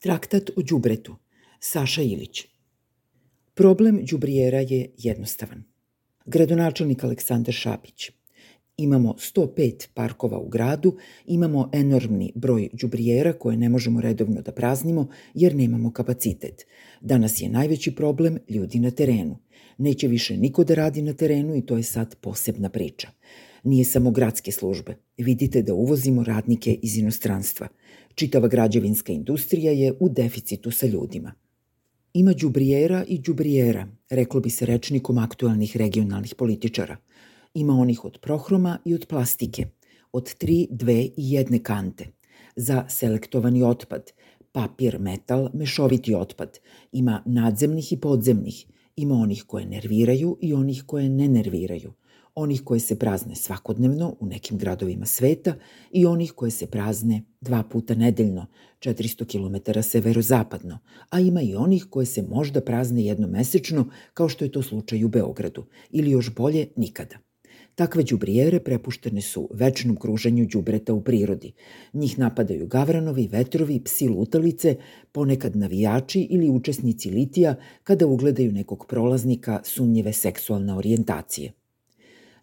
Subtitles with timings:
[0.00, 1.16] Traktat o đubretu.
[1.60, 2.46] Saša Ilić.
[3.54, 5.64] Problem đubrijera je jednostavan.
[6.26, 8.10] Gradonačelnik Aleksandar Šapić.
[8.76, 15.08] Imamo 105 parkova u gradu, imamo enormni broj đubrijera koje ne možemo redovno da praznimo
[15.34, 16.66] jer nemamo kapacitet.
[17.00, 19.38] Danas je najveći problem ljudi na terenu.
[19.78, 23.08] Neće više niko da radi na terenu i to je sad posebna priča.
[23.64, 24.96] Nije samo gradske službe.
[25.16, 27.68] Vidite da uvozimo radnike iz inostranstva.
[28.14, 31.32] Čitava građevinska industrija je u deficitu sa ljudima.
[32.14, 36.96] Ima đubrijera i đubrijera, reklo bi se rečnikom aktualnih regionalnih političara.
[37.54, 39.66] Ima onih od prohroma i od plastike,
[40.12, 42.06] od tri, dve i jedne kante.
[42.56, 44.10] Za selektovani otpad,
[44.52, 46.58] papir, metal, mešoviti otpad.
[46.92, 48.66] Ima nadzemnih i podzemnih.
[48.96, 51.92] Ima onih koje nerviraju i onih koje ne nerviraju
[52.40, 55.54] onih koje se prazne svakodnevno u nekim gradovima sveta
[55.90, 58.46] i onih koje se prazne dva puta nedeljno,
[58.80, 60.78] 400 km severozapadno,
[61.10, 65.08] a ima i onih koje se možda prazne jednomesečno, kao što je to slučaj u
[65.08, 67.16] Beogradu, ili još bolje nikada.
[67.74, 71.52] Takve đubrijere prepuštene su večnom kruženju đubreta u prirodi.
[71.92, 74.76] Njih napadaju gavranovi, vetrovi, psi lutalice,
[75.12, 81.52] ponekad navijači ili učesnici litija kada ugledaju nekog prolaznika sumnjive seksualne orijentacije.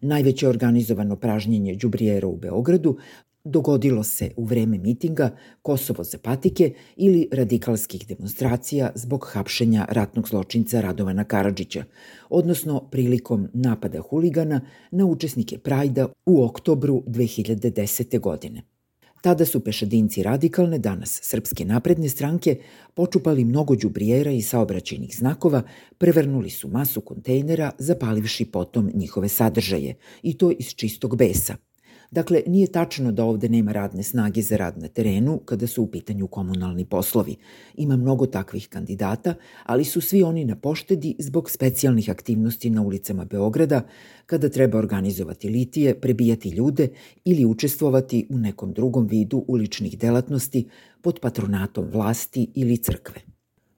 [0.00, 2.98] Najveće organizovano pražnjenje đubrijera u Beogradu
[3.44, 5.30] dogodilo se u vreme mitinga
[5.62, 11.84] Kosovo za patike ili radikalskih demonstracija zbog hapšenja ratnog zločinca Radovana Karadžića,
[12.30, 14.60] odnosno prilikom napada huligana
[14.90, 18.20] na učesnike Prajda u oktobru 2010.
[18.20, 18.77] godine.
[19.22, 22.56] Tada su pešadinci radikalne, danas srpske napredne stranke,
[22.94, 25.62] počupali mnogo đubrijera i saobraćajnih znakova,
[25.98, 31.56] prevrnuli su masu kontejnera, zapalivši potom njihove sadržaje, i to iz čistog besa–
[32.10, 35.86] Dakle, nije tačno da ovde nema radne snage za rad na terenu kada su u
[35.86, 37.36] pitanju komunalni poslovi.
[37.76, 43.24] Ima mnogo takvih kandidata, ali su svi oni na poštedi zbog specijalnih aktivnosti na ulicama
[43.24, 43.82] Beograda,
[44.26, 46.88] kada treba organizovati litije, prebijati ljude
[47.24, 50.68] ili učestvovati u nekom drugom vidu uličnih delatnosti
[51.02, 53.20] pod patronatom vlasti ili crkve.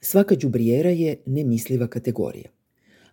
[0.00, 2.50] Svaka đubrijera je nemisliva kategorija.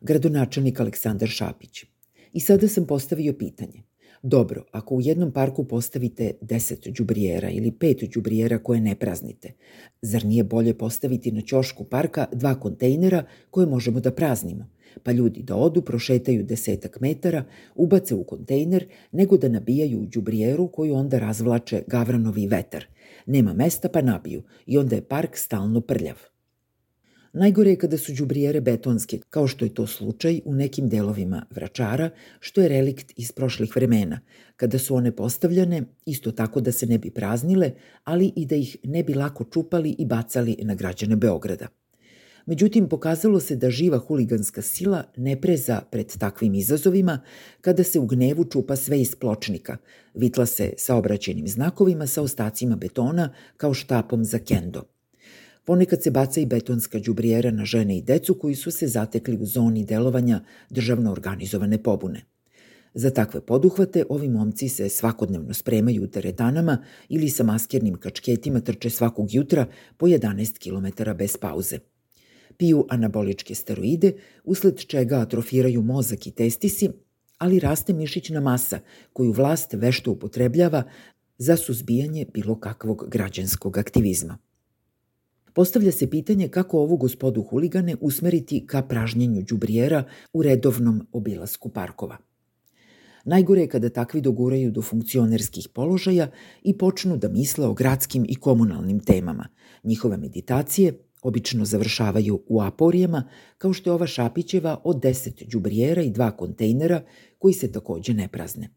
[0.02, 1.86] Gradonačelnik Aleksandar Šapić.
[2.34, 3.82] I sada sam postavio pitanje–
[4.30, 9.54] Dobro, ako u jednom parku postavite 10 đubrijera ili 5 đubrijera koje ne praznite,
[10.02, 14.70] zar nije bolje postaviti na ćošku parka dva kontejnera koje možemo da praznimo?
[15.04, 17.44] Pa ljudi da odu, prošetaju desetak metara,
[17.76, 22.86] ubace u kontejner, nego da nabijaju đubrijeru koju onda razvlače gavranovi vetar.
[23.26, 26.37] Nema mesta pa nabiju i onda je park stalno prljav.
[27.38, 32.10] Najgore je kada su đubrijere betonske, kao što je to slučaj u nekim delovima Vračara,
[32.40, 34.20] što je relikt iz prošlih vremena,
[34.56, 37.72] kada su one postavljane isto tako da se ne bi praznile,
[38.04, 41.68] ali i da ih ne bi lako čupali i bacali na građane Beograda.
[42.46, 47.20] Međutim, pokazalo se da živa huliganska sila ne preza pred takvim izazovima
[47.62, 49.78] kada se u gnevu čupa sve iz pločnika,
[50.14, 54.84] vitla se saobraćenim znakovima sa ostacima betona kao štapom za kendo–
[55.68, 59.46] Ponekad se baca i betonska đubrijera na žene i decu koji su se zatekli u
[59.46, 60.40] zoni delovanja
[60.70, 62.22] državno organizovane pobune.
[62.94, 66.78] Za takve poduhvate ovi momci se svakodnevno spremaju u teretanama
[67.10, 69.66] ili sa maskirnim kačketima trče svakog jutra
[69.98, 71.80] po 11 km bez pauze.
[72.58, 74.14] Piju anaboličke steroide,
[74.44, 76.90] usled čega atrofiraju mozak i testisi,
[77.38, 78.80] ali raste mišićna masa
[79.14, 80.84] koju vlast vešto upotrebljava
[81.38, 84.47] za suzbijanje bilo kakvog građanskog aktivizma.
[85.58, 90.04] Postavlja se pitanje kako ovu gospodu huligane usmeriti ka pražnjenju đubrijera
[90.34, 92.18] u redovnom obilasku parkova.
[93.26, 96.28] Najgore je kada takvi doguraju do funkcionerskih položaja
[96.64, 99.48] i počnu da misle o gradskim i komunalnim temama.
[99.84, 103.24] Njihove meditacije obično završavaju u aporijama,
[103.58, 107.02] kao što je ova Šapićeva od 10 đubrijera i dva kontejnera
[107.38, 108.70] koji se takođe ne prazne.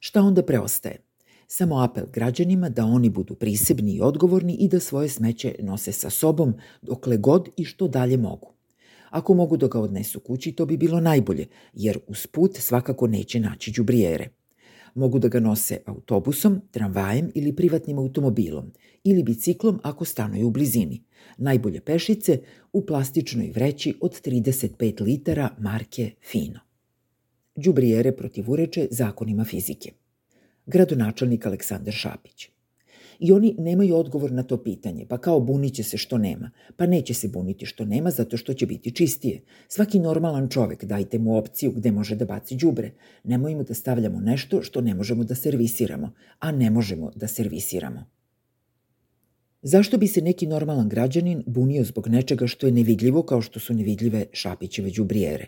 [0.00, 1.07] Šta onda preostaje?
[1.50, 6.10] Samo apel građanima da oni budu prisebni i odgovorni i da svoje smeće nose sa
[6.10, 8.52] sobom dokle god i što dalje mogu.
[9.10, 13.40] Ako mogu da ga odnesu kući, to bi bilo najbolje, jer uz put svakako neće
[13.40, 14.28] naći džubrijere.
[14.94, 18.72] Mogu da ga nose autobusom, tramvajem ili privatnim automobilom,
[19.04, 21.02] ili biciklom ako stanuju u blizini.
[21.38, 22.40] Najbolje pešice
[22.72, 26.60] u plastičnoj vreći od 35 litara marke Fino.
[27.56, 29.92] Đubrijere protivureče zakonima fizike
[30.68, 32.48] gradonačelnik Aleksandar Šapić.
[33.18, 36.50] I oni nemaju odgovor na to pitanje, pa kao buniće se što nema.
[36.76, 39.40] Pa neće se buniti što nema zato što će biti čistije.
[39.68, 42.90] Svaki normalan čovek dajte mu opciju gde može da baci đubre.
[43.24, 48.17] Nemojmo da stavljamo nešto što ne možemo da servisiramo, a ne možemo da servisiramo.
[49.68, 53.74] Zašto bi se neki normalan građanin bunio zbog nečega što je nevidljivo kao što su
[53.74, 55.46] nevidljive Šapićeve đubrijere?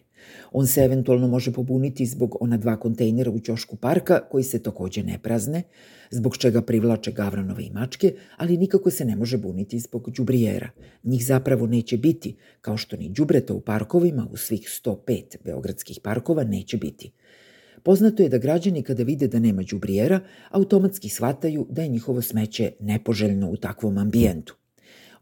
[0.52, 5.02] On se eventualno može pobuniti zbog ona dva kontejnera u ćošku parka koji se takođe
[5.02, 5.62] ne prazne,
[6.10, 10.70] zbog čega privlače gavranove i mačke, ali nikako se ne može buniti zbog đubrijera.
[11.04, 16.44] Njih zapravo neće biti, kao što ni đubreta u parkovima u svih 105 beogradskih parkova
[16.44, 17.12] neće biti.
[17.82, 22.72] Poznato je da građani kada vide da nema đubrijera, automatski shvataju da je njihovo smeće
[22.80, 24.56] nepoželjno u takvom ambijentu.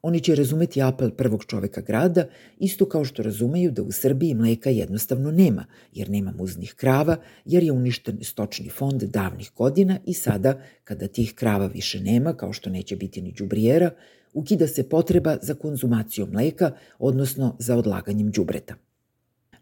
[0.02, 2.28] Oni će razumeti apel prvog čoveka grada,
[2.58, 7.62] isto kao što razumeju da u Srbiji mleka jednostavno nema, jer nema muznih krava, jer
[7.62, 12.70] je uništen stočni fond davnih godina i sada, kada tih krava više nema, kao što
[12.70, 13.90] neće biti ni đubrijera,
[14.32, 18.87] ukida se potreba za konzumacijom mleka, odnosno za odlaganjem đubreta.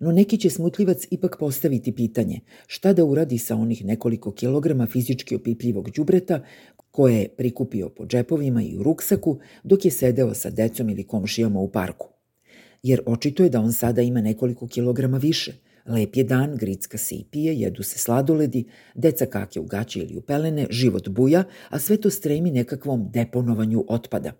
[0.00, 5.36] No neki će smutljivac ipak postaviti pitanje šta da uradi sa onih nekoliko kilograma fizički
[5.36, 6.42] opipljivog đubreta
[6.90, 11.60] koje je prikupio po džepovima i u ruksaku dok je sedeo sa decom ili komšijama
[11.60, 12.08] u parku.
[12.82, 15.52] Jer očito je da on sada ima nekoliko kilograma više.
[15.86, 18.64] Lep je dan, gricka se i pije, jedu se sladoledi,
[18.94, 23.84] deca kake u gaće ili u pelene, život buja, a sve to stremi nekakvom deponovanju
[23.88, 24.32] otpada.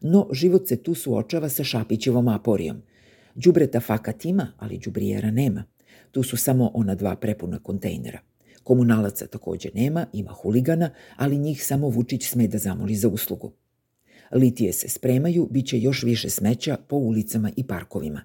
[0.00, 2.82] No, život se tu suočava sa Šapićevom aporijom–
[3.34, 5.64] Đubreta fakat ima, ali đubrijera nema.
[6.10, 8.18] Tu su samo ona dva prepuna kontejnera.
[8.62, 13.52] Komunalaca takođe nema, ima huligana, ali njih samo Vučić sme da zamoli za uslugu.
[14.32, 18.20] Litije se spremaju, bit će još više smeća po ulicama i parkovima.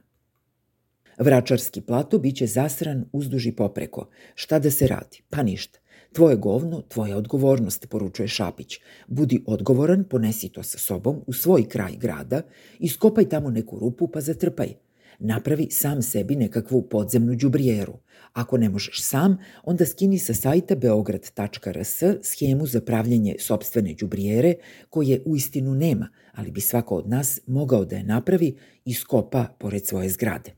[1.17, 4.09] Vračarski plato biće zasran uzduž i popreko.
[4.35, 5.21] Šta da se radi?
[5.29, 5.79] Pa ništa.
[6.13, 8.77] Tvoje govno, tvoja odgovornost, poručuje Šapić.
[9.07, 12.41] Budi odgovoran, ponesi to sa sobom u svoj kraj grada,
[12.79, 14.73] iskopaj tamo neku rupu pa zatrpaj–
[15.19, 17.93] napravi sam sebi nekakvu podzemnu đubrijeru.
[18.33, 24.53] Ako ne možeš sam, onda skini sa sajta beograd.rs schemu za pravljenje sobstvene đubrijere
[24.89, 29.45] koje u istinu nema, ali bi svako od nas mogao da je napravi i skopa
[29.59, 30.51] pored svoje zgrade.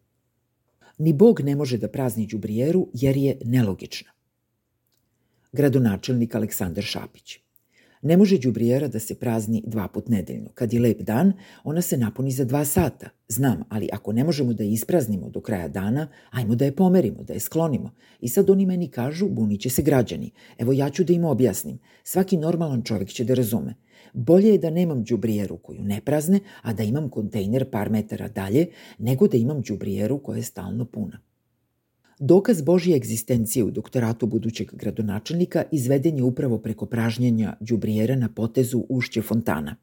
[0.98, 4.12] Ni Bog ne može da prazni đubrijeru jer je nelogična.
[5.52, 7.41] Gradonačelnik Aleksandar Šapić
[8.02, 10.50] Ne može đubrijera da se prazni dva put nedeljno.
[10.54, 11.34] Kad je lep dan,
[11.64, 13.10] ona se napuni za dva sata.
[13.28, 17.24] Znam, ali ako ne možemo da je ispraznimo do kraja dana, ajmo da je pomerimo,
[17.24, 17.92] da je sklonimo.
[18.20, 20.32] I sad oni meni kažu, buniće se građani.
[20.58, 21.80] Evo ja ću da im objasnim.
[22.04, 23.76] Svaki normalan čovjek će da razume.
[24.14, 28.68] Bolje je da nemam đubrijeru koju ne prazne, a da imam kontejner par metara dalje,
[28.98, 31.31] nego da imam đubrijeru koja je stalno puna.
[32.24, 38.86] Dokaz Božje egzistencije u doktoratu budućeg gradonačelnika izveden je upravo preko pražnjenja đubrijera na potezu
[38.90, 39.76] ušće fontana.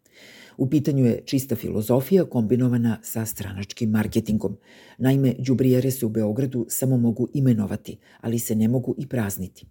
[0.57, 4.57] U pitanju je čista filozofija kombinovana sa stranačkim marketingom.
[4.99, 9.67] Naime, đubrijere se u Beogradu samo mogu imenovati, ali se ne mogu i prazniti.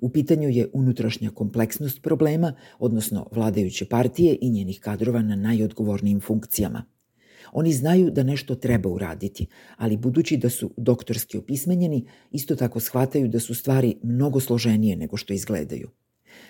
[0.00, 6.84] U pitanju je unutrašnja kompleksnost problema, odnosno vladajuće partije i njenih kadrova na najodgovornijim funkcijama–
[7.52, 13.28] Oni znaju da nešto treba uraditi, ali budući da su doktorski opismenjeni, isto tako shvataju
[13.28, 15.90] da su stvari mnogo složenije nego što izgledaju.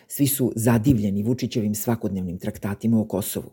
[0.08, 3.50] Svi su zadivljeni Vučićevim svakodnevnim traktatima o Kosovu.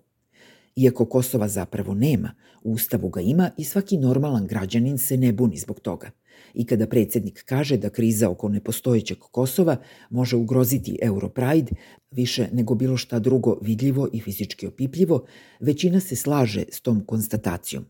[0.75, 2.31] Iako Kosova zapravo nema,
[2.63, 6.11] u Ustavu ga ima i svaki normalan građanin se ne buni zbog toga.
[6.53, 9.77] I kada predsednik kaže da kriza oko nepostojećeg Kosova
[10.09, 11.71] može ugroziti Europride,
[12.11, 15.25] više nego bilo šta drugo vidljivo i fizički opipljivo,
[15.59, 17.85] većina se slaže s tom konstatacijom.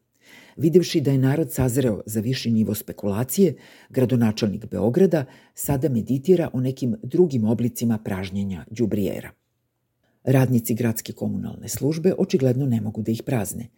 [0.58, 3.56] Videvši da je narod sazreo za viši nivo spekulacije,
[3.90, 9.32] gradonačelnik Beograda sada meditira o nekim drugim oblicima pražnjenja đubrijera.
[10.24, 13.70] Radnici gradske komunalne službe očigledno ne mogu da ih prazne.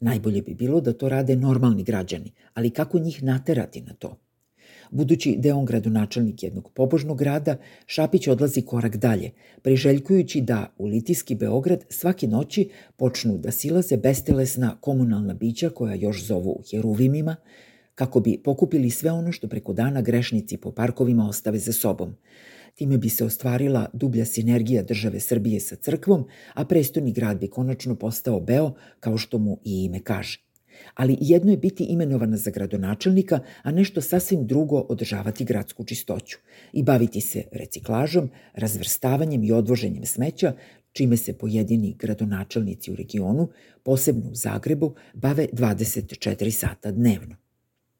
[0.00, 4.16] Najbolje bi bilo da to rade normalni građani, ali kako njih naterati na to?
[4.90, 9.30] Budući da je on gradonačelnik jednog pobožnog grada, Šapić odlazi korak dalje,
[9.62, 16.24] priželjkujući da u Litijski Beograd svake noći počnu da silaze bestelesna komunalna bića koja još
[16.24, 17.36] zovu heruvimima,
[17.94, 22.14] kako bi pokupili sve ono što preko dana grešnici po parkovima ostave za sobom.
[22.74, 26.24] Time bi se ostvarila dublja sinergija države Srbije sa crkvom,
[26.54, 30.45] a prestoni grad bi konačno postao Beo, kao što mu i ime kaže.
[30.94, 36.38] Ali jedno je biti imenovana za gradonačelnika, a nešto sasvim drugo održavati gradsku čistoću
[36.72, 40.52] i baviti se reciklažom, razvrstavanjem i odvoženjem smeća,
[40.92, 43.48] čime se pojedini gradonačelnici u regionu,
[43.82, 47.45] posebno u Zagrebu, bave 24 sata dnevno.